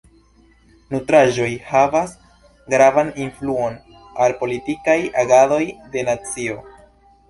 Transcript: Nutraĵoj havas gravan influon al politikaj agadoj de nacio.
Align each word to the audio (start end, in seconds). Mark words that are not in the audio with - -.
Nutraĵoj 0.93 1.49
havas 1.73 2.17
gravan 2.75 3.13
influon 3.29 3.79
al 4.27 4.39
politikaj 4.43 5.01
agadoj 5.29 5.65
de 5.97 6.09
nacio. 6.13 6.63